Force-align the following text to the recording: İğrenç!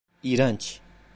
İğrenç! 0.23 0.81